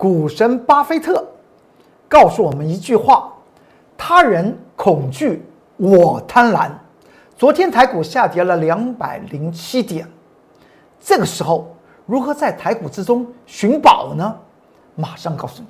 [0.00, 1.22] 股神巴菲特
[2.08, 3.30] 告诉我们一句话：
[3.98, 5.44] 他人恐惧，
[5.76, 6.70] 我贪婪。
[7.36, 10.08] 昨天台股下跌了两百零七点，
[10.98, 11.76] 这个时候
[12.06, 14.34] 如何在台股之中寻宝呢？
[14.94, 15.68] 马上告诉你。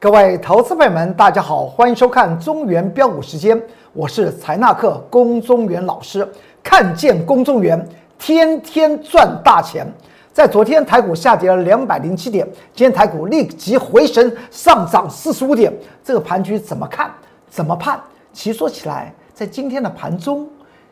[0.00, 3.60] 各位投资朋友们，大家好，欢迎收看中原标股时间，
[3.92, 6.24] 我是财纳克龚中原老师。
[6.62, 7.84] 看见龚中原，
[8.16, 9.84] 天天赚大钱。
[10.32, 15.72] 在昨天台股下跌了两百零七点，今天台股立即回升，上涨四十五点。
[16.04, 17.12] 这个盘局怎么看？
[17.50, 18.00] 怎么判？
[18.32, 20.48] 其实说起来，在今天的盘中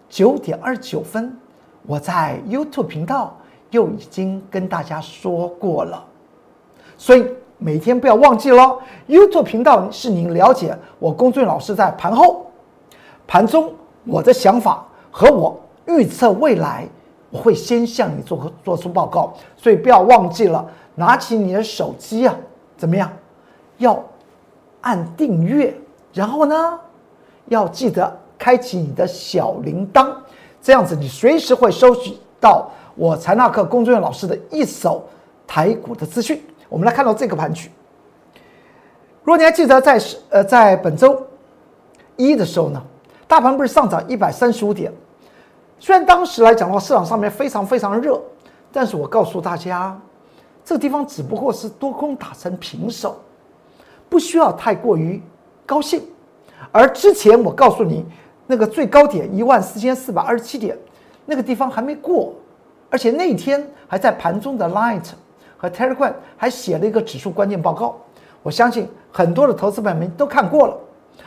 [0.09, 1.33] 九点二十九分，
[1.87, 3.39] 我在 YouTube 频道
[3.71, 6.05] 又已经跟大家说过了，
[6.99, 7.25] 所以。
[7.59, 8.79] 每天不要忘记喽
[9.09, 12.47] ！YouTube 频道是您了解我龚俊老师在盘后、
[13.27, 13.73] 盘中
[14.05, 16.87] 我的想法和我预测未来，
[17.31, 22.37] 我会先向你做做出报告，所以不要忘记了，拿起你的手机啊，
[22.77, 23.11] 怎么样？
[23.79, 24.03] 要
[24.83, 25.75] 按订阅，
[26.13, 26.79] 然后呢，
[27.47, 30.09] 要记得开启你的小铃铛，
[30.61, 35.03] 这样子你随时会收取到我财纳克龚俊老师的一手
[35.47, 36.43] 台股的资讯。
[36.69, 37.71] 我们来看到这个盘局。
[39.23, 40.01] 如果你还记得，在
[40.31, 41.21] 呃在本周
[42.17, 42.83] 一的时候呢，
[43.27, 44.93] 大盘不是上涨一百三十五点。
[45.79, 48.21] 虽然当时来讲的话，市场上面非常非常热，
[48.73, 49.99] 但是我告诉大家，
[50.65, 53.21] 这个地方只不过是多空打成平手，
[54.09, 55.21] 不需要太过于
[55.67, 56.03] 高兴。
[56.73, 58.07] 而之前我告诉你，
[58.47, 60.79] 那个最高点一万四千四百二十七点，
[61.27, 62.33] 那个地方还没过，
[62.89, 65.11] 而且那天还在盘中的 light。
[65.57, 67.97] 和 Telegram 还写了一个指数关键报告，
[68.43, 70.77] 我相信很多的投资朋友们都看过了。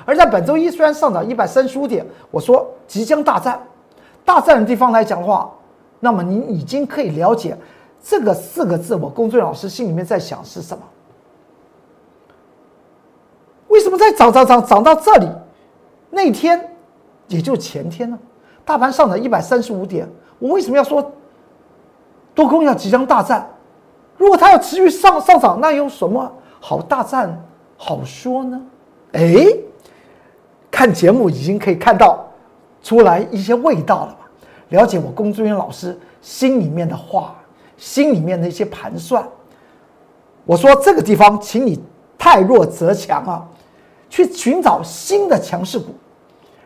[0.06, 3.60] 而在本周一虽然上涨一百三十五点，我说即将大战，
[4.24, 5.52] 大战的地方来讲的话，
[6.00, 7.58] 那么你已经可以了解
[8.02, 10.84] 这个四个字，我龚俊老师心里面在想是什么？
[13.68, 15.28] 为什么在涨涨涨涨到这里？
[16.12, 16.76] 那天
[17.28, 18.18] 也就前天呢，
[18.66, 21.12] 大盘上涨一百三十五点，我为什么要说
[22.34, 23.48] 多空要即将大战？
[24.20, 27.42] 如果它要持续上上涨，那有什么好大战
[27.78, 28.62] 好说呢？
[29.14, 29.48] 哎，
[30.70, 32.28] 看节目已经可以看到
[32.84, 34.30] 出来一些味道了吧？
[34.70, 37.34] 了解我龚志云老师心里面的话，
[37.78, 39.26] 心里面的一些盘算。
[40.46, 41.82] 我说这个地方，请你
[42.18, 43.48] 太弱则强啊，
[44.10, 45.88] 去寻找新的强势股。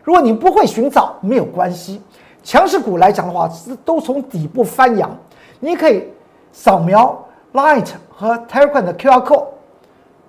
[0.02, 2.02] 如果你不会寻找，没有关系。
[2.42, 5.16] 强势股来讲的话，是都从底部翻扬，
[5.60, 6.04] 你可以
[6.52, 7.23] 扫描。
[7.54, 9.46] Light 和 Telegram 的 QR code，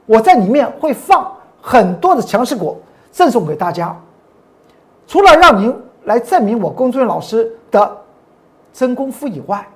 [0.06, 2.80] 我在里面会放很多的强势股
[3.12, 3.96] 赠送给大家。
[5.08, 7.97] 除了让您来证明我龚俊老师的
[8.72, 9.68] 真功夫以外，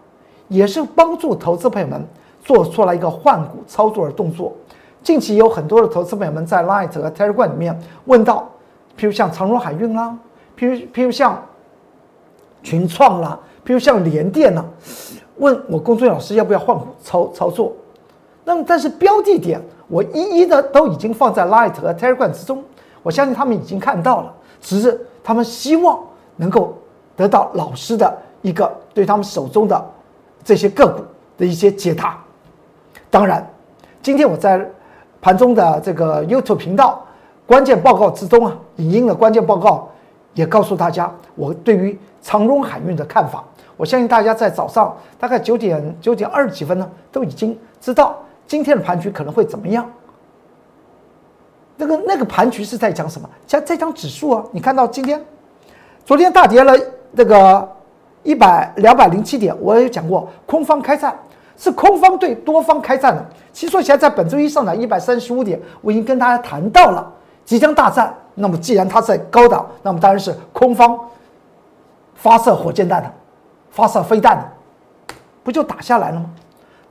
[0.47, 2.07] 也是帮助投资朋友们
[2.43, 4.53] 做出来一个换股操作的动作。
[5.01, 8.47] 近期有很多的投资朋友们在 Light 和 Telegram 里面问到，
[8.95, 10.15] 譬如像长荣海运啦，
[10.55, 11.43] 譬如譬如像
[12.61, 14.63] 群创啦，譬如像联电啦。
[15.39, 17.73] 问我工作老师要不要换股操操作？
[18.45, 22.63] 那么，但是标的点我一一的都已经放在 Light 和 Telegram 之中，
[23.03, 26.00] 我相信他们已经看到了，只是他们希望
[26.35, 26.73] 能够
[27.16, 29.85] 得到老师的一个对他们手中的
[30.44, 31.03] 这些个股
[31.38, 32.17] 的一些解答。
[33.09, 33.47] 当然，
[34.01, 34.67] 今天我在
[35.21, 37.03] 盘中的这个 YouTube 频道
[37.45, 39.89] 关键报告之中啊，影音的关键报告
[40.33, 43.44] 也告诉大家我对于长荣海运的看法。
[43.79, 48.13] 我相信大家在早上大概九点九点二十几分呢，都已经知道
[48.45, 49.90] 今天的盘局可能会怎么样。
[51.78, 53.29] 那个那个盘局是在讲什么？
[53.47, 54.44] 讲在讲指数啊。
[54.51, 55.23] 你看到今天，
[56.03, 56.78] 昨天大跌了
[57.12, 57.66] 那个
[58.22, 61.18] 一百两百零七点，我也讲过，空方开战
[61.56, 63.25] 是空方对多方开战的。
[63.53, 67.09] 其实说起来，在本周一上涨一百三十五点，我已经跟大家谈到了
[67.45, 68.13] 即将大战。
[68.35, 71.00] 那么既然它在高档，那么当然是空方
[72.13, 73.09] 发射火箭弹的。
[73.69, 74.51] 发射飞弹，
[75.44, 76.30] 不就打下来了吗？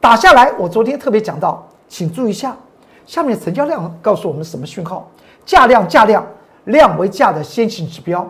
[0.00, 2.56] 打下来，我昨天特别讲到，请注意一下，
[3.04, 5.10] 下面成交量告诉我们什么讯号？
[5.44, 6.24] 价量价量，
[6.64, 8.26] 量为价的先行指标，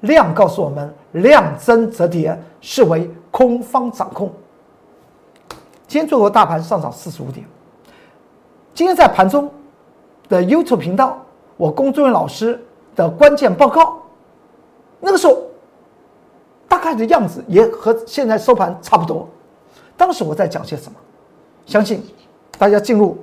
[0.00, 4.32] 量告诉我们量增则跌，视为空方掌控。
[5.86, 7.46] 今天最后大盘上涨四十五点。
[8.74, 9.48] 今天在盘中
[10.28, 11.18] 的 YouTube 频道，
[11.56, 12.60] 我龚作人老师
[12.96, 14.02] 的关键报告，
[15.00, 15.38] 那个时候。
[16.68, 19.28] 大概的样子也和现在收盘差不多。
[19.96, 20.98] 当时我在讲些什么？
[21.64, 22.00] 相信
[22.58, 23.16] 大家进入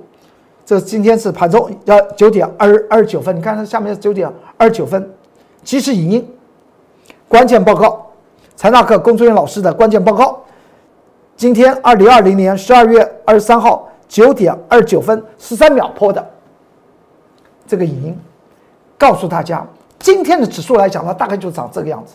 [0.66, 5.10] 这今天是盘中要九点二二十九分，你看它下面是九点二十九分，
[5.62, 6.36] 即时影音
[7.28, 8.06] 关键报告，
[8.56, 10.40] 财纳克工作人员老师的关键报告。
[11.36, 16.24] 今天二零二零年十二月二十三号九点二十九分十三秒播的
[17.66, 18.18] 这个影音，
[18.98, 19.66] 告诉大家
[19.98, 22.14] 今天的指数来讲呢，大概就长这个样子。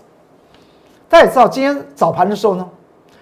[1.10, 2.70] 大家也知道，今天早盘的时候呢，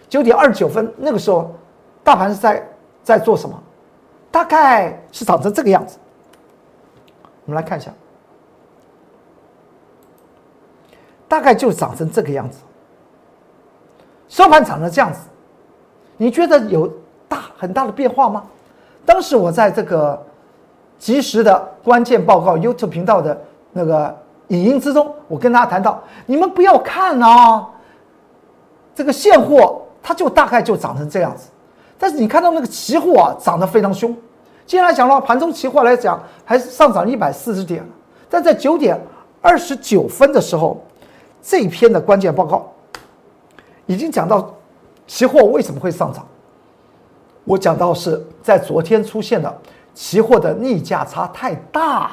[0.10, 1.56] 九点二十九分那个时候，
[2.04, 2.70] 大盘是在
[3.02, 3.58] 在做什么？
[4.30, 5.98] 大概是长成这个样子。
[7.46, 7.90] 我们来看一下，
[11.30, 12.60] 大概就长成这个样子。
[14.28, 15.22] 收盘长成这样子。
[16.18, 16.92] 你觉得有
[17.30, 18.44] 大很大的变化吗？
[19.06, 20.22] 当时我在这个
[21.00, 23.40] 及时的关键报告 YouTube 频道的
[23.72, 24.14] 那个
[24.50, 27.70] 影音之中，我跟大家谈到，你们不要看啊，
[28.98, 31.50] 这个现货它就大概就长成这样子，
[32.00, 34.12] 但是你看到那个期货啊涨得非常凶。
[34.66, 37.88] 接下来讲的话，盘中期货来讲还是上涨一百四十点，
[38.28, 39.00] 但在九点
[39.40, 40.84] 二十九分的时候，
[41.44, 42.74] 这一篇的关键报告
[43.86, 44.52] 已经讲到。
[45.06, 46.28] 期货为什么会上涨？
[47.46, 49.58] 我讲到是在昨天出现的
[49.94, 52.12] 期货的逆价差太大，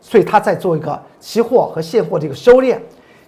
[0.00, 2.78] 所以他在做一个期货和现货的一个收敛，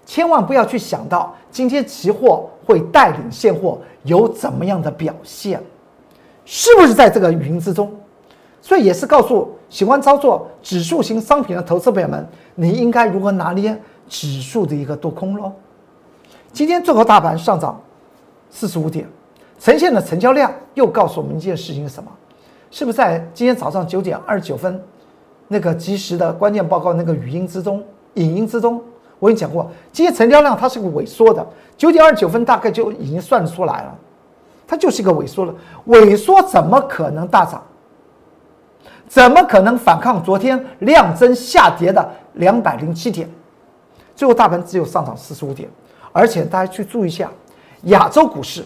[0.04, 5.62] 千万不要去想到今天期货会带领现货有怎么样的表现，
[6.44, 7.92] 是不是在这个语音之中？
[8.60, 13.76] 所以也是告诉喜欢操作指数型商品的投资朋友们，你应该如何拿捏
[14.08, 15.52] 指数的一个多空喽？
[16.52, 17.80] 今天综合大盘上涨。
[18.54, 19.08] 四十五点，
[19.58, 22.10] 呈现的成交量又告诉我们一件事情是什么？
[22.70, 24.78] 是不是在今天早上九点二十九分，
[25.48, 27.82] 那个及时的关键报告那个语音之中、
[28.16, 28.78] 影音之中，
[29.22, 31.46] 我跟你讲过，今天成交量它是个萎缩的，
[31.76, 33.96] 九点二九分大概就已经算出来了，
[34.66, 35.54] 它就是一个萎缩了。
[35.86, 37.62] 萎缩怎么可能大涨？
[39.06, 43.30] 怎么可能反抗昨天量增下跌的两百零七点？
[44.16, 45.70] 最后大盘只有上涨四十五点，
[46.10, 47.30] 而且大家去注意一下。
[47.82, 48.64] 亚洲股市，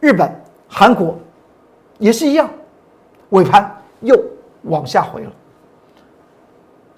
[0.00, 0.28] 日本、
[0.66, 1.16] 韩国
[1.98, 2.50] 也是一样，
[3.28, 4.20] 尾盘又
[4.62, 5.30] 往下回了。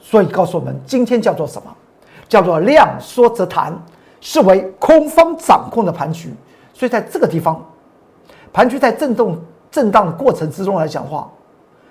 [0.01, 1.77] 所以告诉我们，今天叫做什么？
[2.29, 3.77] 叫做量缩则弹，
[4.21, 6.35] 视为空方掌控的盘局。
[6.73, 7.65] 所以在这个地方，
[8.53, 9.39] 盘局在震动、
[9.71, 11.29] 震荡的过程之中来讲话，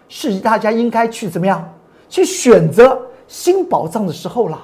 [0.08, 1.68] 是大家应该去怎么样
[2.08, 4.60] 去选择新宝藏的时候啦。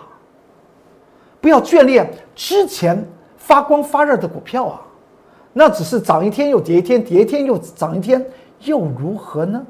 [1.41, 3.05] 不要眷恋之前。
[3.35, 4.81] 发光发热的股票啊，
[5.51, 8.25] 那只是涨一天又跌一天，跌一天又涨一天，
[8.61, 9.61] 又如何呢？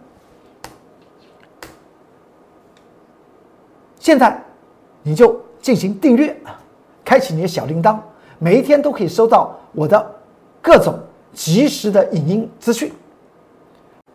[3.97, 4.39] 现在
[5.01, 6.35] 你就进行订阅，
[7.05, 7.97] 开启你的小铃铛，
[8.37, 10.15] 每一天都可以收到我的
[10.61, 10.93] 各种
[11.33, 12.91] 及时的影音资讯，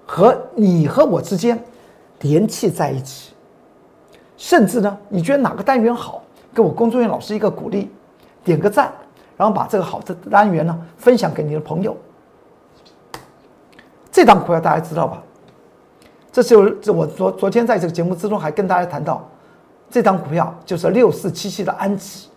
[0.07, 1.59] 和你和我之间
[2.21, 3.33] 联系在一起。
[4.37, 6.23] 甚至呢，你觉得哪个单元好，
[6.55, 7.91] 给我工作人员老师一个鼓励，
[8.45, 8.93] 点个赞。
[9.39, 11.97] 然后把这个好的单元呢分享给你的朋友。
[14.11, 15.23] 这档股票大家知道吧？
[16.31, 19.27] 这是这我昨昨天在这个节目之中还跟大家谈到，
[19.91, 22.29] 这张股票就是六四七七的安吉。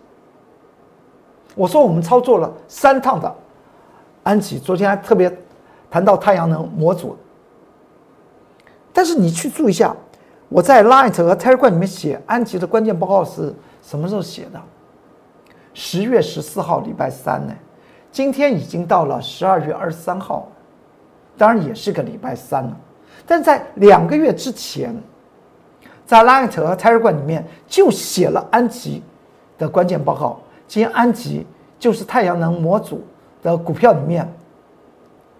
[1.54, 3.34] 我说我们操作了三趟的
[4.22, 5.30] 安吉，昨天还特别
[5.90, 7.16] 谈到太阳能模组。
[8.92, 9.94] 但是你去注意一下，
[10.48, 14.60] 我在 Light 和 Telegram 里面写安吉的关键报告是什么时候写的？
[15.74, 17.54] 十月十四号，礼拜三呢，
[18.10, 20.48] 今天已经到了十二月二十三号，
[21.38, 22.76] 当然也是个礼拜三了。
[23.26, 24.94] 但在两个月之前，
[26.06, 29.02] 在 Light 和 Telegram 里面就写了安吉
[29.58, 30.40] 的关键报告。
[30.66, 31.46] 今天安吉
[31.78, 33.04] 就是太阳能模组
[33.42, 34.30] 的股票里面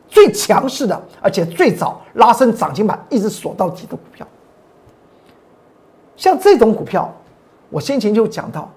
[0.09, 4.27] 最强势的，而且最早拉升涨停板一直锁到底的股票。
[6.17, 7.13] 像这种股票，
[7.71, 8.71] 我先前就讲到。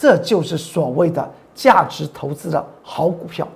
[0.00, 3.48] 这就是所谓的价值投资的好股票。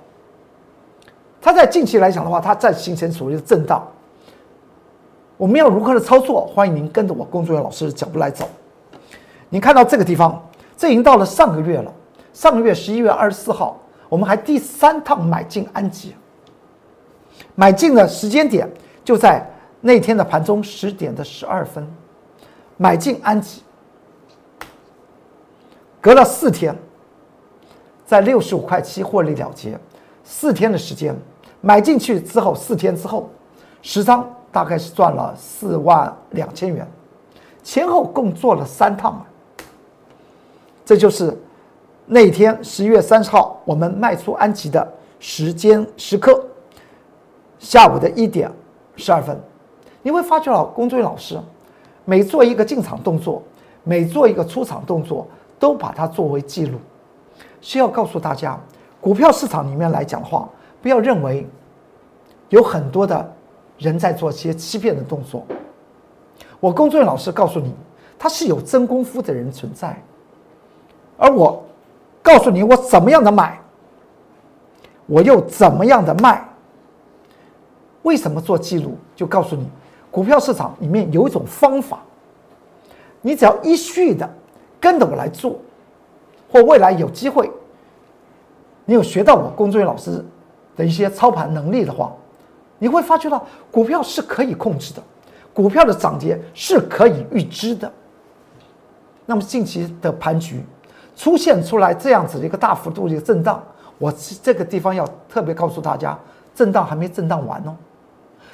[1.41, 3.87] 它在近期来讲的话，它在形成所谓的震荡。
[5.37, 6.45] 我们要如何的操作？
[6.45, 8.47] 欢迎您跟着我工作人员老师的脚步来走。
[9.49, 10.41] 您看到这个地方，
[10.77, 11.93] 这已经到了上个月了。
[12.33, 16.15] 上个月十一月二十四号，我们还第三趟买进安吉。
[17.55, 18.69] 买进的时间点
[19.03, 19.47] 就在
[19.81, 21.87] 那天的盘中十点的十二分，
[22.77, 23.61] 买进安吉。
[26.01, 26.75] 隔了四天，
[28.05, 29.77] 在六十五块七获利了结，
[30.23, 31.15] 四天的时间
[31.61, 33.29] 买进去之后，四天之后，
[33.81, 36.87] 十张大概是赚了四万两千元，
[37.63, 39.25] 前后共做了三趟嘛
[40.85, 41.35] 这就是
[42.05, 46.45] 那天十一月三十号我们卖出安吉的时间时刻，
[47.57, 48.51] 下午的一点
[48.95, 49.35] 十二分，
[50.03, 51.39] 你会发觉到工作老师
[52.05, 53.41] 每做一个进场动作，
[53.83, 55.25] 每做一个出场动作，
[55.57, 56.77] 都把它作为记录。
[57.59, 58.59] 需要告诉大家，
[59.01, 60.47] 股票市场里面来讲的话，
[60.81, 61.47] 不要认为
[62.49, 63.33] 有很多的
[63.77, 65.45] 人在做些欺骗的动作。
[66.59, 67.73] 我工作人员老师告诉你，
[68.17, 70.01] 他是有真功夫的人存在，
[71.17, 71.63] 而我
[72.21, 73.59] 告诉你我怎么样的买，
[75.05, 76.47] 我又怎么样的卖。
[78.03, 78.97] 为什么做记录？
[79.15, 79.67] 就告诉你，
[80.09, 81.99] 股票市场里面有一种方法，
[83.21, 84.29] 你只要依序的
[84.79, 85.57] 跟着我来做。
[86.51, 87.49] 或未来有机会，
[88.85, 90.23] 你有学到我工作人员老师
[90.75, 92.13] 的一些操盘能力的话，
[92.83, 95.01] 你会发觉到股票是可以控制的，
[95.53, 97.89] 股票的涨跌是可以预知的。
[99.25, 100.61] 那么近期的盘局
[101.15, 103.63] 出现出来这样子的一个大幅度的一个震荡，
[103.97, 106.19] 我这个地方要特别告诉大家，
[106.53, 107.73] 震荡还没震荡完哦。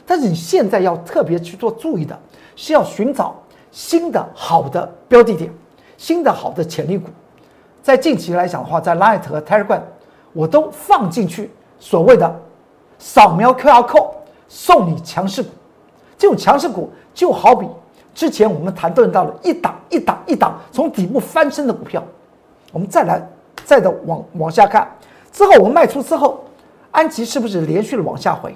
[0.05, 2.15] 但是你现在要特别去做注意的，
[2.55, 3.35] 是要寻找
[3.71, 5.51] 新的好的标的点，
[5.97, 7.09] 新的好的潜力股。
[7.81, 9.81] 在近期来讲的话，在 Light 和 Telegram，
[10.33, 12.39] 我都放进去所谓的
[12.99, 14.11] 扫描 QR code
[14.49, 15.49] 送你强势股。
[16.17, 17.65] 这种强势股就好比
[18.13, 22.03] 之前我们谈论到了一档一档一档从底部翻身的股票。
[22.73, 23.25] 我们再来
[23.63, 24.85] 再的往往下看，
[25.31, 26.43] 之后我们卖出之后，
[26.91, 28.53] 安吉是不是连续的往下回？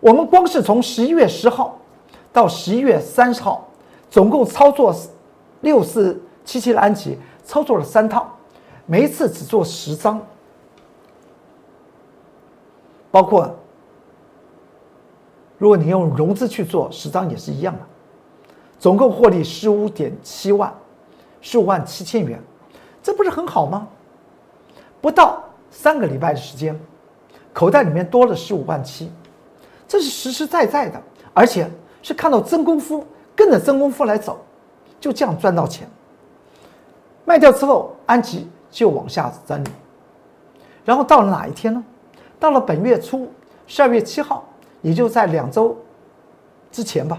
[0.00, 1.78] 我们光是从十一月十号
[2.30, 3.66] 到十一月三十号，
[4.10, 4.94] 总共操作
[5.62, 6.20] 六四。
[6.44, 8.28] 七七的安琪操作了三套，
[8.84, 10.20] 每一次只做十张，
[13.12, 13.48] 包括
[15.62, 17.80] 如果你用融资去做十张也是一样的，
[18.80, 20.74] 总共获利十五点七万，
[21.40, 22.42] 十五万七千元，
[23.00, 23.86] 这不是很好吗？
[25.00, 25.40] 不到
[25.70, 26.76] 三个礼拜的时间，
[27.52, 29.08] 口袋里面多了十五万七，
[29.86, 31.00] 这是实实在在的，
[31.32, 31.70] 而且
[32.02, 34.44] 是看到真功夫，跟着真功夫来走，
[34.98, 35.88] 就这样赚到钱。
[37.24, 39.68] 卖掉之后，安吉就往下整理，
[40.84, 41.84] 然后到了哪一天呢？
[42.40, 43.30] 到了本月初，
[43.68, 44.44] 十二月七号，
[44.82, 45.76] 也就在两周
[46.70, 47.18] 之前吧。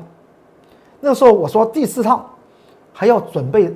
[1.00, 2.24] 那时候我说第四趟
[2.94, 3.76] 还要准备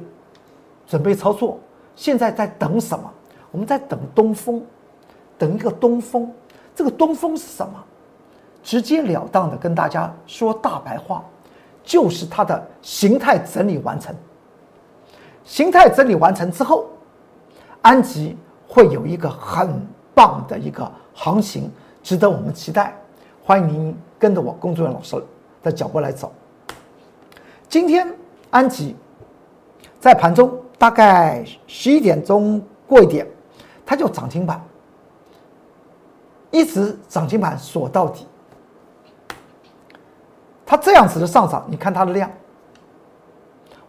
[0.85, 1.57] 准备操作，
[1.95, 3.11] 现在在等什么？
[3.49, 4.61] 我们在等东风，
[5.37, 6.31] 等一个东风。
[6.75, 7.73] 这个东风是什么？
[8.61, 11.23] 直截了当的跟大家说大白话，
[11.83, 14.15] 就是它的形态整理完成。
[15.43, 16.85] 形态整理完成之后，
[17.81, 19.81] 安吉会有一个很
[20.13, 21.71] 棒的一个行情，
[22.03, 22.93] 值得我们期待。
[23.47, 25.15] 欢迎您跟着我工作人员老师
[25.63, 26.33] 的脚步来走。
[27.69, 28.05] 今天
[28.49, 28.93] 安吉
[30.01, 33.25] 在盘中大概十一点钟过一点，
[33.85, 34.61] 它就涨停板，
[36.51, 38.27] 一直涨停板锁到底。
[40.65, 42.29] 它这样子的上涨，你看它的量，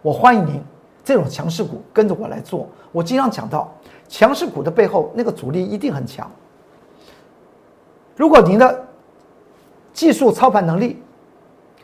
[0.01, 0.63] 我欢迎您。
[1.03, 3.69] 这种强势股跟着我来做，我经常讲到，
[4.07, 6.31] 强势股的背后那个主力一定很强。
[8.15, 8.87] 如果您的
[9.99, 10.97] 技术操盘能力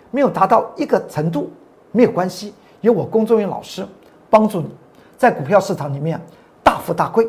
[0.10, 1.52] 没有达到一个程度，
[1.92, 3.86] 没有关系，有我工作人员老师
[4.30, 4.70] 帮助你，
[5.18, 6.18] 在股票市场里面
[6.64, 7.28] 大富大贵。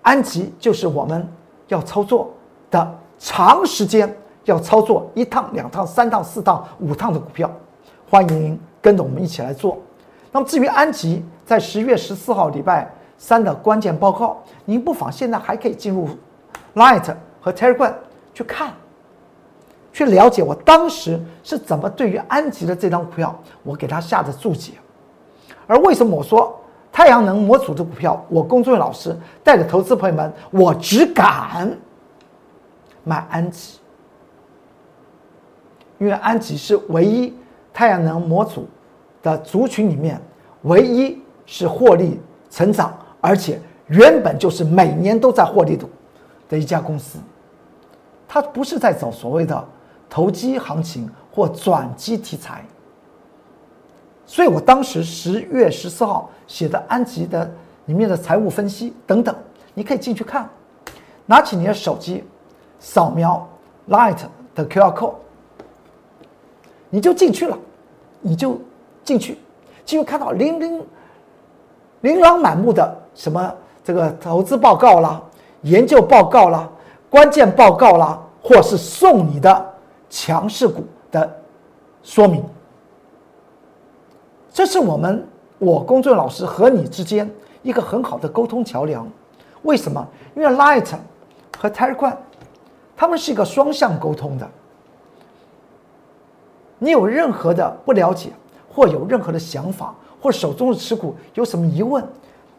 [0.00, 1.28] 安吉就是我们
[1.66, 2.32] 要操作
[2.70, 7.50] 的长时间，要操作一趟、两趟、三趟、四趟、五趟的股票，
[8.08, 9.76] 欢迎跟着我们一起来做。
[10.32, 16.08] 那么至于安吉在十月十四号礼拜三的关键报告，您不妨现在还可以进入
[16.76, 17.92] Light 和 Telegram
[18.32, 18.72] 去看，
[19.98, 24.74] 去了解我当时是怎么对于安吉的这张股票，我给他下的注解。
[25.66, 26.56] 而为什么我说
[26.92, 31.76] 太阳能模组的股票，我工作人老师带着投资朋友们，我只敢
[33.02, 33.80] 买安吉，
[35.98, 37.34] 因为安吉是唯一
[37.74, 38.68] 太阳能模组。
[39.20, 40.18] 的族群里面，
[40.62, 45.84] 唯一是获利成长，而且原本就是每年都在获利的
[46.48, 47.18] 的一家公司，
[48.28, 49.68] 它不是在走所谓的
[50.08, 52.64] 投机行情或转机题材。
[54.26, 57.50] 所以我当时十月十四号写的安吉的
[57.86, 59.34] 里面的财务分析等等，
[59.74, 60.48] 你可以进去看，
[61.26, 62.24] 拿起你的手机，
[62.78, 63.48] 扫描
[63.88, 64.18] Light
[64.54, 65.14] 的 QR code，
[66.90, 67.58] 你就进去了，
[68.20, 68.58] 你就。
[69.04, 69.38] 进去，
[69.86, 70.86] 进去看到琳琳
[72.02, 75.18] 琳琅满目的什么这个投资报告啦、
[75.62, 76.68] 研究报告啦、
[77.08, 79.67] 关键报告啦，或是送你的
[80.08, 81.40] 强势股的
[82.02, 82.44] 说明。
[84.52, 85.26] 这是我们
[85.58, 87.30] 我工作老师和你之间
[87.62, 89.08] 一个很好的沟通桥梁。
[89.62, 90.06] 为什么？
[90.34, 90.88] 因为 Light
[91.58, 92.16] 和 Telegram
[92.96, 94.48] 他们是一个双向沟通的。
[96.78, 98.30] 你有任何的不了解，
[98.72, 102.06] 或有任何的想法，或手中的持股有什么疑问，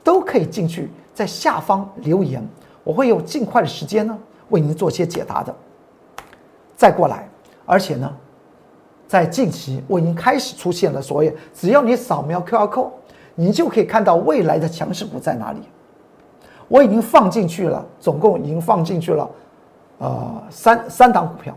[0.03, 2.45] 都可以进去在下方留言，
[2.83, 4.17] 我会有尽快的时间呢
[4.49, 5.55] 为您做些解答的。
[6.75, 7.28] 再过来，
[7.69, 8.11] 而且呢，
[9.07, 12.89] 在近期我已经开始出现了所谓，只要你扫描 QR code，
[13.35, 15.61] 你就可以看到未来的强势股在哪里。
[16.67, 19.29] 我已经放进去了，总共已经放进去了，
[19.99, 21.55] 呃，三三档股票，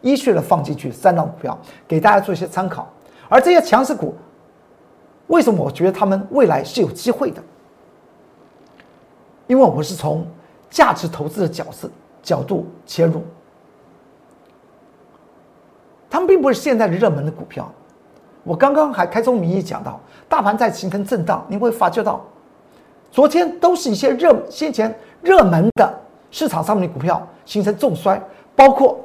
[0.00, 2.90] 依序的放进去三档股票，给大家做一些参考。
[3.28, 4.14] 而这些强势股，
[5.26, 7.42] 为什么我觉得他们未来是有机会的？
[9.46, 10.26] 因为我们是从
[10.70, 11.90] 价值投资的角色
[12.22, 13.22] 角度切入，
[16.08, 17.70] 他们并不是现在的热门的股票。
[18.44, 19.98] 我刚刚还开宗明义讲到，
[20.28, 22.24] 大盘在形成震荡，你会发觉到。
[23.10, 25.98] 昨天都是一些热先前热门的
[26.30, 28.20] 市场上面的股票形成重摔，
[28.54, 29.00] 包括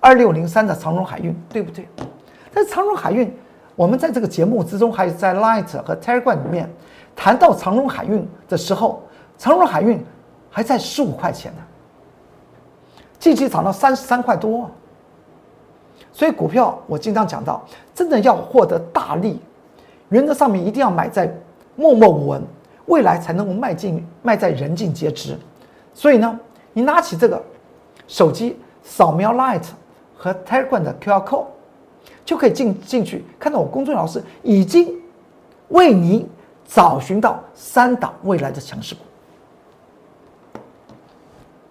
[0.00, 1.86] 二六零三的长荣海运，对不对？
[2.52, 3.32] 但长荣海运，
[3.76, 6.68] 我们在这个节目之中，还有在 Light 和 Telegram 里面
[7.14, 9.02] 谈到长荣海运的时候，
[9.38, 10.04] 长荣海运
[10.50, 11.62] 还在十五块钱呢，
[13.18, 14.68] 近期涨到三十三块多。
[16.12, 17.64] 所以股票我经常讲到，
[17.94, 19.38] 真的要获得大利，
[20.08, 21.32] 原则上面一定要买在
[21.76, 22.42] 默默无闻。
[22.86, 25.38] 未来才能够迈进，迈在人尽皆知。
[25.94, 26.36] 所以呢，
[26.72, 27.40] 你拿起这个
[28.08, 29.62] 手机，扫描 Light
[30.16, 31.44] 和 Telegram 的 QR code，
[32.24, 34.92] 就可以进进去，看到我公众老师已经
[35.68, 36.28] 为你
[36.66, 39.02] 找寻到三档未来的强势股。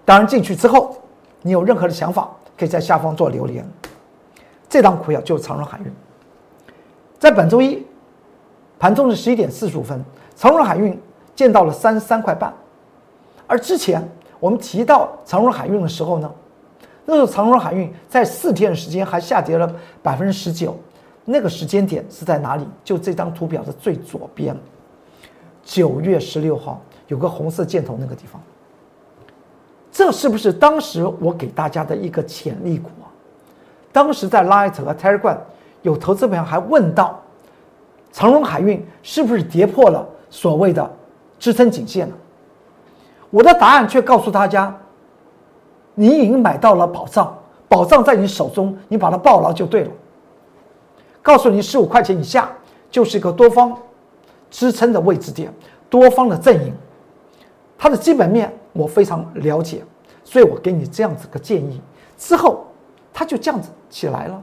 [0.06, 0.96] 当然进去之后，
[1.42, 3.70] 你有任何的想法，可以在下方做留言。
[4.70, 5.92] 这张股票就是长荣海运，
[7.18, 7.86] 在本周一
[8.78, 10.02] 盘中是十一点四十五分，
[10.36, 10.98] 长荣海运。
[11.36, 12.54] 见到了三十三块半，
[13.48, 14.06] 而之前
[14.42, 16.30] 我们提到长荣海运的时候呢，
[17.06, 19.74] 那时候长荣海运在四天的时间还下跌了
[20.04, 20.76] 百分之十九，
[21.24, 22.68] 那个时间点是在哪里？
[22.84, 24.54] 就这张图表的最左边，
[25.64, 28.42] 九月十六号有个红色箭头那个地方，
[29.94, 33.08] 这是不是当时我给大家的一个潜力股啊？
[33.92, 35.38] 当时在 Light 和 Telegram
[35.82, 37.20] 有投资朋友还问到，
[38.12, 40.90] 长荣海运是不是跌破了所谓的？
[41.40, 42.14] 支撑颈线了，
[43.30, 44.76] 我的答案却告诉大家：
[45.96, 47.34] 你已经买到了宝藏，
[47.70, 49.92] 宝藏在你手中，你把它抱牢就对了。
[51.22, 52.52] 告诉你，十五块钱以下
[52.92, 53.74] 就是一个多方
[54.52, 55.50] 支撑的位置点，
[55.90, 56.74] 多方的阵营，
[57.78, 59.82] 它的基本面我非常了解，
[60.26, 61.82] 所以我给你这样子个建议。
[62.18, 62.66] 之后，
[63.14, 64.42] 它就这样子起来了，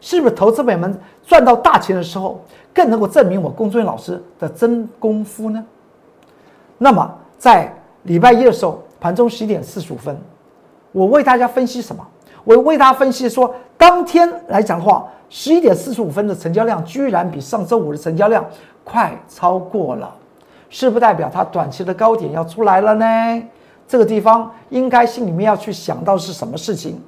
[0.00, 0.34] 是不是？
[0.34, 2.40] 投资朋友们赚到大钱的时候。
[2.74, 5.62] 更能够证明我龚尊老师的真功夫呢。
[6.78, 7.70] 那么在
[8.04, 10.16] 礼拜一的时候，盘中十一点四十五分，
[10.90, 12.02] 我为大家分析什么？
[12.44, 18.42] 我为大家分析说，当天来讲的话，十一点四十五分的成交量居然比上周五的成交量
[18.84, 20.10] 快超过了，
[20.70, 23.42] 是不代表它短期的高点要出来了呢？
[23.86, 26.98] 这个地方应该心里面要去想到是什么事情？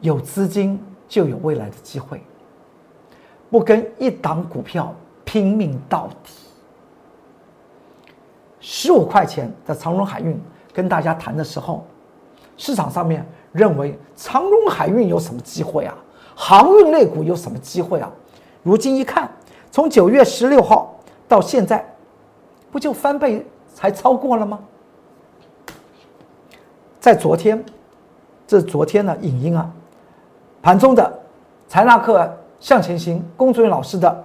[0.00, 2.20] 有资金就有未来的机会。
[3.50, 6.32] 不跟一档股票拼命到底，
[8.60, 10.40] 十五块钱的长荣海运
[10.72, 11.84] 跟大家谈的时候，
[12.56, 15.96] 市场上面认为长荣海运有什么机会啊？
[16.36, 18.10] 航运类股有什么机会啊？
[18.62, 19.30] 如今一看，
[19.70, 21.84] 从九月十六号到现在，
[22.70, 24.60] 不就翻倍才超过了吗？
[27.00, 27.64] 在昨天，
[28.46, 29.70] 这是昨天的影音啊，
[30.62, 31.12] 盘中的
[31.68, 32.30] 财纳克。
[32.60, 34.24] 向前行，龚主任老师的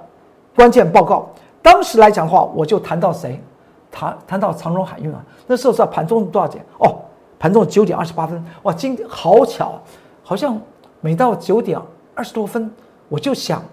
[0.57, 1.29] 关键报告。
[1.61, 3.41] 当时来讲的话，我就谈到谁？
[3.89, 5.23] 谈谈到长荣海运啊。
[5.47, 6.61] 那时候在盘中多少点？
[6.79, 6.97] 哦，
[7.39, 8.43] 盘中九点二十八分。
[8.63, 9.81] 哇，今好巧，
[10.21, 10.59] 好像
[10.99, 11.79] 每到九点
[12.13, 12.69] 二十多分，
[13.07, 13.63] 我就想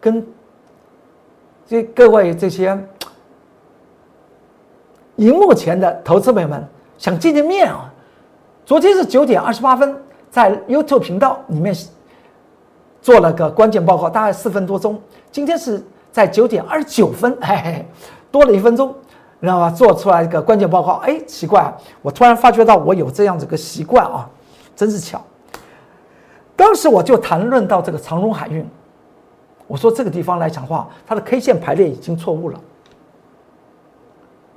[0.00, 0.24] 跟
[1.66, 2.78] 这各位这些
[5.16, 6.64] 荧幕前的投资朋友们
[6.96, 7.92] 想见见面啊。
[8.64, 11.74] 昨天是九点二十八分，在 YouTube 频道里面。
[13.02, 14.98] 做了个关键报告，大概四分多钟。
[15.32, 17.86] 今天是在九点二十九分，嘿嘿，
[18.30, 18.94] 多了一分钟，
[19.40, 19.68] 知道吧？
[19.70, 20.92] 做出来一个关键报告。
[21.04, 24.30] 哎，奇怪，我突然发觉到我有这样子个习惯啊，
[24.76, 25.20] 真是巧。
[26.54, 28.64] 当时我就谈论到这个长荣海运，
[29.66, 32.60] 我说这个地方来讲话，它的 K 线排列已经错误了。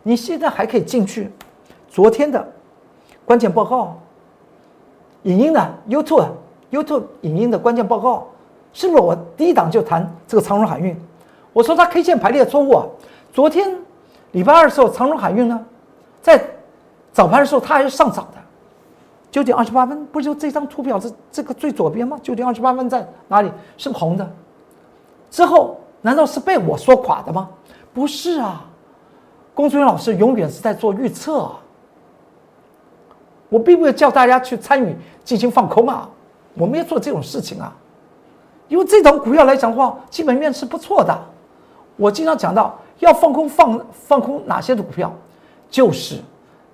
[0.04, 1.32] 你现在还可以进去，
[1.88, 2.48] 昨天的
[3.26, 4.00] 关键报告，
[5.24, 6.28] 影音的 YouTube
[6.70, 8.28] YouTube 影音的关键报告。
[8.76, 10.96] 是不是我第一档就谈这个长荣海运？
[11.54, 12.86] 我说它 K 线排列错误啊。
[13.34, 13.74] 昨天
[14.34, 15.66] 礼拜二的时候，长荣海运呢，
[16.22, 16.46] 在
[17.14, 18.38] 早盘的时候它还是上涨的，
[19.32, 22.20] 九点二十八分，不就这张图表这这个最左边吗？
[22.22, 23.50] 九点二十八分在哪里？
[23.78, 24.30] 是红的。
[25.32, 27.50] 之后难道是被我说垮的吗？
[27.94, 28.66] 不是啊，
[29.54, 31.60] 龚志远老师永远是在做预测啊。
[33.48, 36.10] 我并不会叫大家去参与进行放空啊，
[36.56, 37.74] 我没有做这种事情啊。
[38.68, 41.18] 因为这种股票来讲的话，基本面是不错的。
[41.98, 45.14] 我经常讲到要放空放放空哪些的股票，
[45.70, 46.20] 就是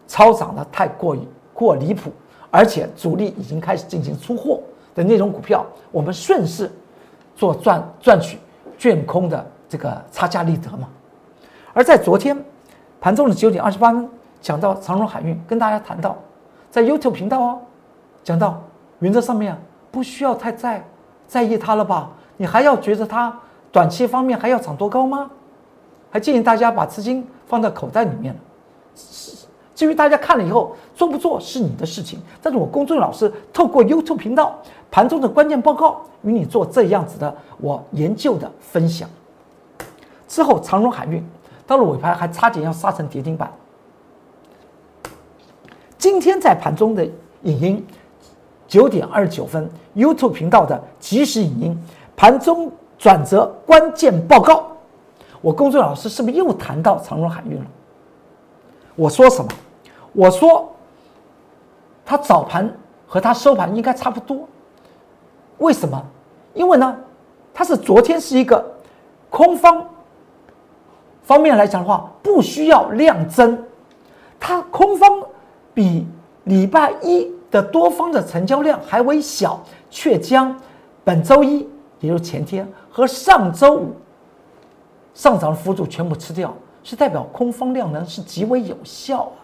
[0.07, 1.19] 超涨的太过于
[1.53, 2.11] 过离谱，
[2.49, 4.61] 而且主力已经开始进行出货
[4.95, 6.71] 的那种股票，我们顺势
[7.35, 8.39] 做赚赚取
[8.77, 10.87] 券空的这个差价利得嘛。
[11.73, 12.37] 而在昨天
[12.99, 14.09] 盘中的九点二十八分，
[14.41, 16.17] 讲到长荣海运，跟大家谈到
[16.69, 17.59] 在 YouTube 频道哦，
[18.23, 18.61] 讲到
[18.99, 19.55] 原则上面
[19.91, 20.83] 不需要太在。
[21.31, 22.09] 在意它了吧？
[22.35, 23.33] 你还要觉得它
[23.71, 25.31] 短期方面还要涨多高吗？
[26.11, 28.37] 还建议大家把资金放在口袋里面。
[29.73, 34.59] 至于大家看了以后做不做是你的事情，但是我公众老师透过 YouTube 频道
[34.91, 39.09] 盘中的关键报告与你做这样子的我研究的分享。
[40.27, 41.25] 之后长荣海运
[41.65, 43.49] 到了尾盘还差点要杀成跌停板。
[45.97, 47.05] 今天在盘中的
[47.43, 47.87] 影音。
[48.71, 51.77] 九点二十九分，YouTube 频道的即时影音
[52.15, 54.65] 盘中转折关键报告。
[55.41, 57.65] 我工作老师是不是又谈到长荣海运了？
[58.95, 59.51] 我说什么？
[60.13, 60.73] 我说，
[62.05, 62.73] 他早盘
[63.05, 64.47] 和他收盘应该差不多。
[65.57, 66.01] 为什么？
[66.53, 66.95] 因为呢，
[67.53, 68.65] 它是昨天是一个
[69.29, 69.85] 空方
[71.23, 73.61] 方面来讲的话，不需要量增，
[74.39, 75.21] 它空方
[75.73, 76.07] 比
[76.45, 77.29] 礼拜一。
[77.51, 80.57] 的多方的成交量还为小，却将
[81.03, 81.67] 本周一，
[81.99, 83.93] 也就是前天和上周五
[85.13, 89.35] 上涨的幅度全部吃掉，是代表空方量能是极为有效啊。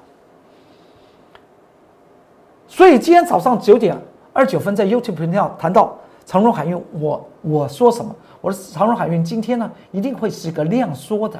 [2.69, 3.97] 所以今天早上九点
[4.31, 5.93] 二九分在 YouTube 频道谈到
[6.25, 8.15] 长荣海运，我我说什么？
[8.39, 11.37] 我说长荣海运今天呢一定会是个量缩的，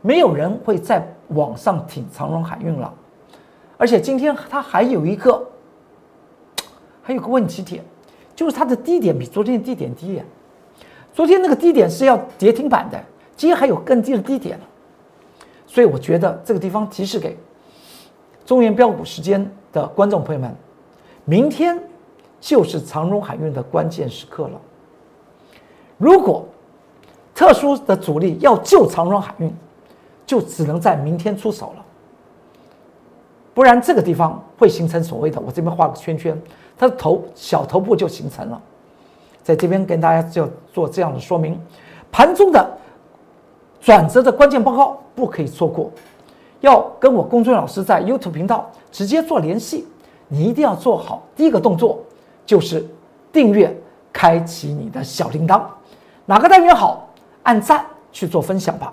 [0.00, 2.90] 没有人会在网上挺长荣海运了，
[3.76, 5.46] 而且今天它还有一个。
[7.06, 7.84] 还有个问题点，
[8.34, 10.24] 就是它的低点比昨天的低点低呀。
[11.14, 13.00] 昨天那个低点是要跌停板的，
[13.36, 14.58] 今天还有更低的低点
[15.68, 17.38] 所以我觉得这个地方提示给
[18.44, 20.52] 中原标股时间的观众朋友们，
[21.24, 21.80] 明天
[22.40, 24.60] 就是长荣海运的关键时刻了。
[25.98, 26.44] 如果
[27.32, 29.54] 特殊的主力要救长荣海运，
[30.26, 31.84] 就只能在明天出手了，
[33.54, 36.36] 不然这个地方会形成所谓的我这边画个圈圈。
[36.78, 38.60] 它的头小头部就形成了，
[39.42, 41.58] 在这边跟大家就做这样的说明，
[42.12, 42.78] 盘中的
[43.80, 45.90] 转折的关键报告不可以错过，
[46.60, 49.86] 要跟我公孙老师在 YouTube 频道直接做联系，
[50.28, 51.98] 你一定要做好第一个动作，
[52.44, 52.86] 就是
[53.32, 53.74] 订阅，
[54.12, 55.62] 开启你的小铃铛，
[56.26, 57.08] 哪个单元好，
[57.44, 58.92] 按赞去做分享吧。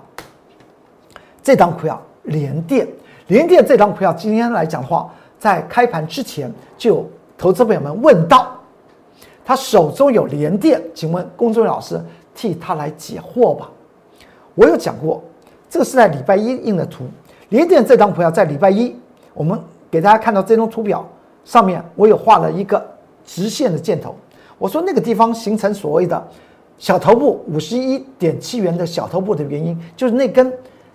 [1.42, 2.88] 这张股票连电，
[3.26, 7.06] 连电这张股票今天来讲的话，在开盘之前就。
[7.36, 8.56] 投资朋友们问到，
[9.44, 12.00] 他手中有连电，请问龚忠老师
[12.34, 13.68] 替他来解惑吧。
[14.54, 15.22] 我有讲过，
[15.68, 17.04] 这个是在礼拜一印的图，
[17.48, 18.96] 连电这张股票在礼拜一，
[19.34, 19.58] 我们
[19.90, 21.04] 给大家看到这张图表
[21.44, 22.82] 上面，我有画了一个
[23.24, 24.14] 直线的箭头。
[24.56, 26.28] 我说那个地方形成所谓的
[26.78, 30.50] 小头部五十一点七元的小头部的原因，就是那根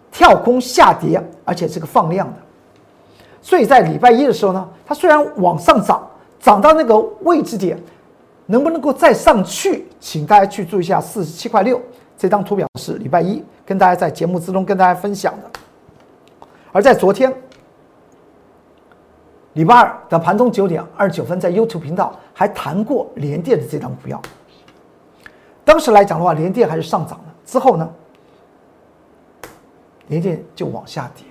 [0.10, 2.38] 跳空下跌，而且是个放量的。
[3.42, 6.08] 所以在礼拜一的时候呢，它虽然往上涨。
[6.40, 7.78] 涨到那个位置点，
[8.46, 9.88] 能不能够再上去？
[10.00, 11.82] 请大家去注意一下四十七块六
[12.18, 16.48] 这张图表是礼拜一跟大家在节目之中跟大家分享的。
[16.72, 17.34] 而在昨天
[19.54, 24.22] 礼拜二的盘中九点二十九分，在 YouTube 频道还谈过联电的这张股票。
[25.66, 27.26] 当时来讲的话，联电还是上涨的。
[27.46, 27.90] 之后呢，
[30.08, 31.26] 联电就往下跌。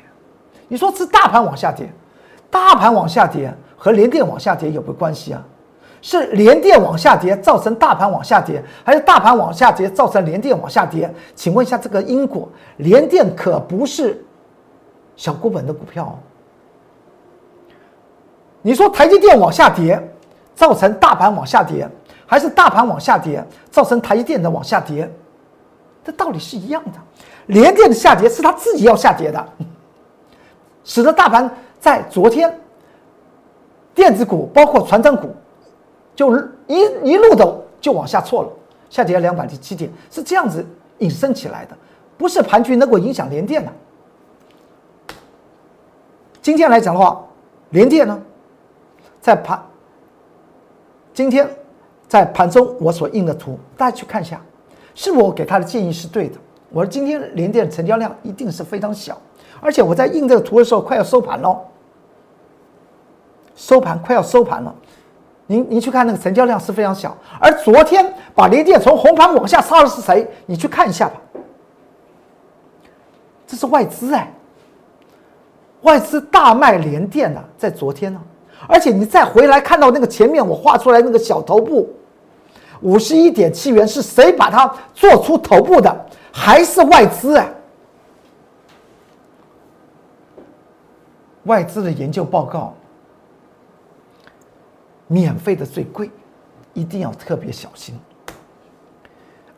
[0.66, 1.90] 你说是大盘往下跌，
[2.50, 3.52] 大盘往下跌。
[3.80, 5.40] 和连电往下跌有没有关系啊？
[6.02, 11.08] 是连电往下跌造成大盘往下跌，还是大盘往下跌造成连电往下跌？
[11.36, 14.20] 请问一下这个因果，连电可不是
[15.14, 16.18] 小股本的股票。
[18.62, 20.00] 你说台积电往下跌
[20.56, 21.88] 造成大盘往下跌，
[22.26, 25.08] 还是大盘往下跌造成台积电的往下跌？
[26.04, 26.98] 这道理是一样的。
[27.46, 29.46] 连电的下跌是他自己要下跌的，
[30.82, 31.48] 使得大盘
[31.80, 32.52] 在昨天。
[33.94, 35.34] 电子股包括船长股，
[36.14, 36.32] 就
[36.68, 38.48] 一一路的就往下错了，
[38.88, 40.64] 下跌了两百零七点，是这样子
[40.98, 41.76] 引申起来的，
[42.16, 43.72] 不是盘局能够影响联电的。
[46.40, 47.26] 今天来讲的话，
[47.70, 48.22] 联电呢，
[49.20, 49.60] 在盘
[51.12, 51.50] 今天
[52.06, 54.40] 在盘中我所印的图，大家去看一下，
[54.94, 56.38] 是我给他的建议是对的？
[56.70, 59.20] 我说今天联电成交量一定是非常小，
[59.60, 61.58] 而且我在印这个图的时候快要收盘了，
[63.56, 64.74] 收盘快要收盘了。
[65.46, 70.28] 您您去看那个成交量是非常小，而昨天把联电从红盘往下杀的是谁？
[70.44, 71.14] 你去看一下吧，
[73.46, 74.30] 这是外资哎，
[75.80, 78.20] 外资大卖联电的，在昨天呢，
[78.66, 81.88] 而且你再回来看到那个前面我画出来那个小头部，
[82.82, 86.06] 五十一点七元是谁把它做出头部的？
[86.30, 87.50] 还是外资哎，
[91.48, 92.72] 外资的研究报告。
[95.10, 96.10] 免费的最贵，
[96.74, 97.98] 一定要特别小心。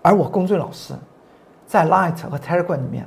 [0.00, 0.94] 而我龚俊老师
[1.66, 3.04] 在 Light 和 Telegram 里面，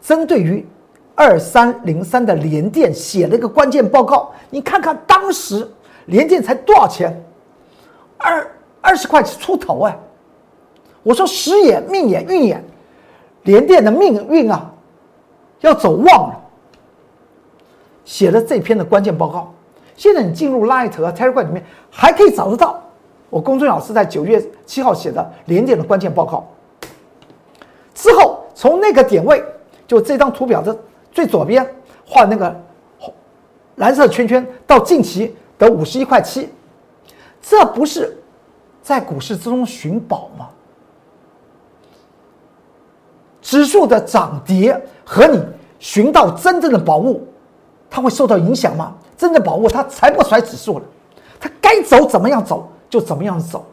[0.00, 0.66] 针对于
[1.14, 4.32] 二三零三的联电写了一个关键报告。
[4.50, 5.70] 你看看当时
[6.06, 7.24] 联电才多少钱？
[8.18, 9.96] 二二十块钱出头哎！
[11.04, 12.64] 我说时眼命眼运眼，
[13.44, 14.68] 联电的命运啊，
[15.60, 16.43] 要走旺了。
[18.04, 19.52] 写了这篇的关键报告。
[19.96, 22.82] 现在你进入 Light 和 Telegram 里面，还可以找得到
[23.30, 26.46] 我公孙老师在九月七号写的连点的关键报告。
[27.94, 29.42] 之后从那个点位，
[29.86, 30.76] 就这张图表的
[31.12, 31.64] 最左边
[32.04, 32.60] 画那个
[32.98, 33.14] 红
[33.76, 36.48] 蓝色圈圈，到近期的五十一块七，
[37.40, 38.16] 这不是
[38.82, 40.48] 在股市之中寻宝吗？
[43.40, 45.40] 指数的涨跌和你
[45.78, 47.28] 寻到真正的宝物，
[47.88, 48.94] 它会受到影响吗？
[49.16, 50.84] 真的把握它才不甩指数了，
[51.38, 53.64] 它该走怎么样走就怎么样走。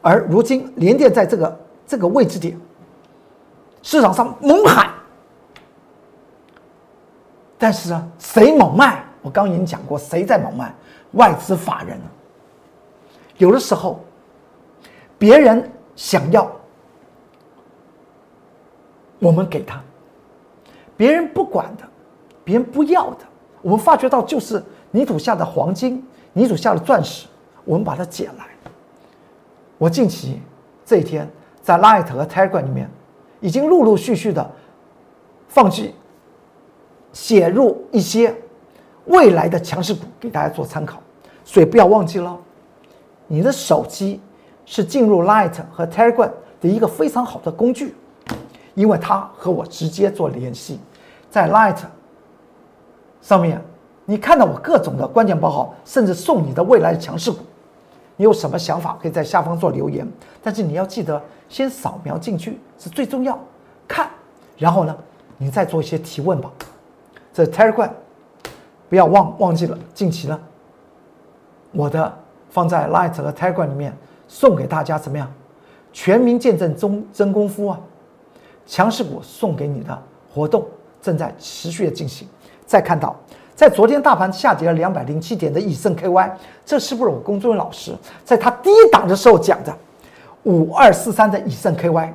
[0.00, 2.56] 而如今连电在这个这个位置点，
[3.82, 4.92] 市场上猛喊，
[7.58, 9.04] 但是啊，谁猛卖？
[9.20, 10.72] 我刚已经讲过，谁在猛卖？
[11.12, 12.00] 外资法人。
[13.38, 13.98] 有的时候，
[15.18, 16.50] 别人想要，
[19.18, 19.82] 我们给他，
[20.96, 21.84] 别人不管的。
[22.44, 23.24] 别人不要的，
[23.60, 26.00] 我们发觉到就是泥土下的黄金，
[26.32, 27.26] 泥土下的钻石，
[27.64, 28.46] 我们把它捡来。
[29.78, 30.40] 我近期
[30.84, 31.28] 这一天
[31.60, 32.88] 在 Light 和 Telegram 里面，
[33.40, 34.48] 已经陆陆续续的
[35.48, 35.92] 放弃
[37.12, 38.32] 写入一些
[39.06, 41.02] 未来的强势股给大家做参考，
[41.44, 42.38] 所以不要忘记了，
[43.26, 44.20] 你的手机
[44.64, 46.30] 是进入 Light 和 Telegram
[46.60, 47.92] 的一个非常好的工具，
[48.76, 50.78] 因为它和我直接做联系，
[51.28, 51.78] 在 Light。
[53.20, 53.60] 上面，
[54.04, 57.38] 你看到我各种的关键报告，甚至送你的未来强势股，
[58.14, 60.06] 你有什么想法可以在下方做留言。
[60.40, 63.36] 但是你要记得先扫描进去是最重要，
[63.88, 64.08] 看，
[64.56, 64.96] 然后呢，
[65.38, 66.48] 你再做一些提问吧。
[67.32, 67.90] 这 Telegram
[68.88, 70.38] 不要忘忘记了，近期呢，
[71.72, 72.14] 我的
[72.50, 73.96] 放在 Light 和 Telegram 里面
[74.28, 75.28] 送给大家怎么样？
[75.92, 77.80] 全民见证中真功夫啊！
[78.66, 80.02] 强势股送给你的
[80.32, 80.66] 活动
[81.00, 82.26] 正在持续的进行。
[82.66, 83.14] 再看到，
[83.54, 86.30] 在昨天大盘下跌了两百零七点的以盛 KY，
[86.64, 89.72] 这是不是我龚尊老师在他低档的时候讲的
[90.42, 92.10] 五二四三的以盛 KY？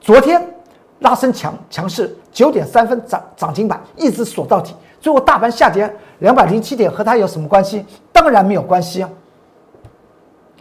[0.00, 0.40] 昨天
[1.00, 7.84] 拉升强强势九点三分涨涨停板，一直锁到底，最后大盘下跌两百零七点，和它有什么关系？
[8.12, 9.10] 当然没有关系啊。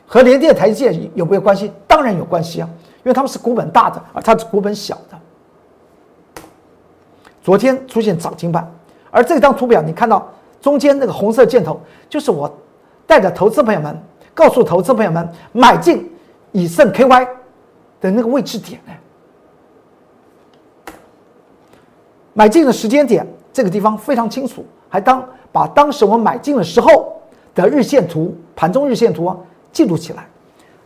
[0.07, 1.71] 和联电、台积电有没有关系？
[1.87, 5.17] 当然有关系啊，因为他们是股本大的，而它是股本小的。
[7.45, 8.67] 昨天出现涨停板。
[9.11, 10.27] 而这张图表，你看到
[10.59, 11.79] 中间那个红色箭头，
[12.09, 12.51] 就是我
[13.05, 13.95] 带着投资朋友们
[14.33, 16.11] 告诉投资朋友们买进
[16.51, 17.27] 以盛 KY
[18.01, 18.93] 的那个位置点呢。
[22.33, 27.21] 买进的时间点，这个地方非常清楚，还当把当时我买进的时候
[27.53, 29.31] 的日线图、盘中日线图
[29.71, 30.27] 记录起来。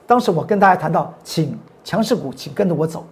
[0.06, 3.06] 当时我跟大家谈到，请强势股，请跟着我走。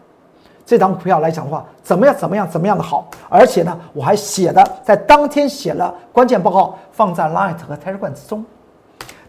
[0.68, 2.14] 这张股票来讲的话，怎么样？
[2.14, 2.46] 怎么样？
[2.50, 3.10] 怎么样的好？
[3.30, 8.44] 而且呢，我还写的在当天写了关键报告，放在 Light 和 Telegram 之中。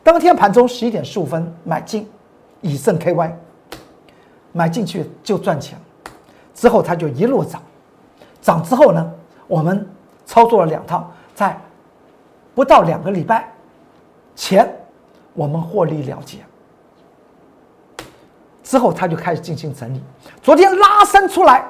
[0.03, 2.11] 当天盘中十一点十五分买进
[2.61, 3.31] 以盛 KY，
[4.51, 5.79] 买进去就赚钱，
[6.55, 7.63] 之后它就一路涨，
[8.43, 9.09] 涨之后呢，
[9.47, 9.89] 我们
[10.27, 11.57] 操作了两趟，在
[12.53, 13.49] 不到两个礼拜
[14.35, 14.69] 前，
[15.35, 16.39] 我们获利了结。
[18.69, 20.03] 之后，它就开始进行整理。
[20.43, 21.67] 昨天拉升出来，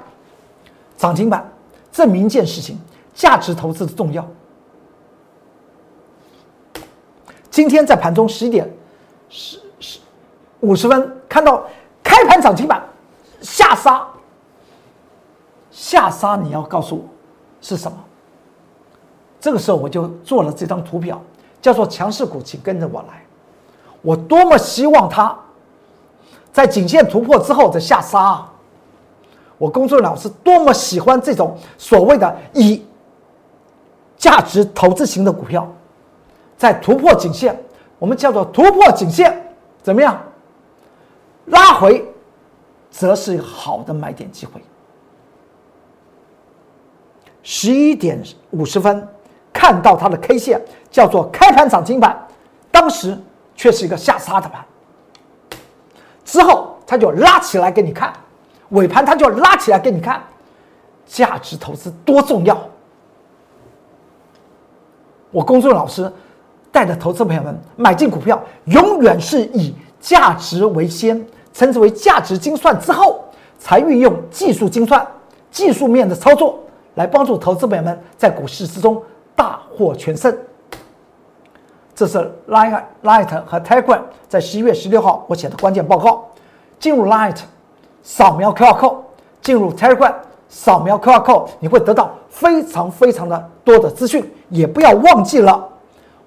[0.96, 1.48] 涨停板，
[1.92, 2.76] 证明一件事情：
[3.14, 4.26] 价值投资的重要。
[7.52, 8.68] 今天在盘中十一点
[9.28, 10.00] 十十
[10.58, 11.62] 五十分看到
[12.02, 12.82] 开盘涨停板，
[13.42, 14.04] 下杀，
[15.70, 17.04] 下杀，你要告诉我
[17.60, 17.96] 是什么？
[19.38, 21.22] 这个时候我就做了这张图表，
[21.62, 23.24] 叫做强势股，请跟着我来。
[24.02, 25.38] 我多么希望它
[26.58, 28.44] 在颈线突破之后再下杀！
[29.58, 32.84] 我工作人老师多么喜欢这种所谓的以
[34.16, 35.72] 价值投资型的股票，
[36.56, 37.56] 在突破颈线，
[37.96, 39.40] 我们叫做突破颈线，
[39.84, 40.20] 怎么样？
[41.44, 42.04] 拉回，
[42.90, 44.60] 则是好的买点机会。
[47.44, 49.06] 十一点五十分，
[49.52, 52.18] 看到它的 K 线叫做开盘涨停板，
[52.72, 53.16] 当时
[53.54, 54.64] 却是一个下杀的盘，
[56.28, 58.12] 之后它就拉起来给你看。
[58.70, 60.22] 尾盘它就拉起来给你看，
[61.06, 62.54] 价值投资多重要！
[65.30, 66.12] 我公众老师
[66.70, 73.24] 带着投资朋友们买进股票，永远是以价值为先，称之为价值精算之后，
[73.58, 75.06] 才运用技术精算、
[75.50, 76.58] 技术面的操作
[76.96, 79.02] 来帮助投资朋友们在股市之中
[79.34, 80.36] 大获全胜。
[81.98, 86.24] 这是 Light Light 和 Telegram 在十一月十六号我写的关键报告，
[86.78, 87.38] 进入 Light。
[88.04, 88.98] 扫描 QR code
[89.42, 90.14] 进入 Telegram，
[90.48, 95.68] 扫描 QR code 你会得到非常非常的多的资讯，也不要忘记了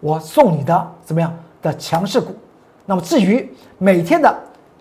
[0.02, 2.36] 我送你的怎么样的强势股。
[2.86, 4.36] 那么至于每天的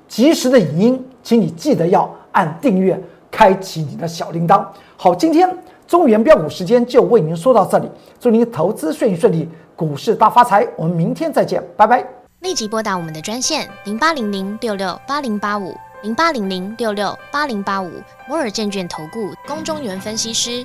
[0.08, 3.00] 及时的语音，请你记得要按订阅，
[3.30, 4.66] 开启你的小铃铛。
[4.96, 5.48] 好，今天
[5.90, 10.64] 中原标股时间就为您说到这里，祝您投资顺顺利，股市大发财。
[10.76, 12.06] 我们明天再见，拜拜。
[12.42, 15.74] 立即拨打我们的专线零八零零六六八零八五。
[16.02, 17.90] 零八零零六六八零八五
[18.26, 20.64] 摩尔证券投顾龚中原分析师，